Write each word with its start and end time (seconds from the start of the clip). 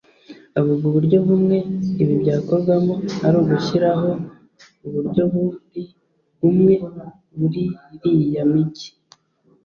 avuga 0.59 0.83
bumwe 0.83 0.83
mu 0.83 0.89
buryo 0.93 1.19
ibi 2.01 2.13
byakorwamo 2.21 2.93
ari 3.25 3.35
ugushyiraho 3.41 4.09
uburyo 4.85 5.23
buri 5.33 5.81
umwe 6.47 6.73
muri 7.37 7.61
iriya 8.09 8.43
mijyi 8.53 8.89